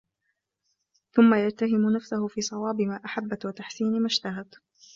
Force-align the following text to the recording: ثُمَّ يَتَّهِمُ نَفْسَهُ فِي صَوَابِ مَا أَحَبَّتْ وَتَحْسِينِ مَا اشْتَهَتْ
ثُمَّ 1.11 1.33
يَتَّهِمُ 1.35 1.89
نَفْسَهُ 1.95 2.27
فِي 2.27 2.41
صَوَابِ 2.41 2.81
مَا 2.81 3.01
أَحَبَّتْ 3.05 3.45
وَتَحْسِينِ 3.45 3.99
مَا 4.01 4.07
اشْتَهَتْ 4.07 4.55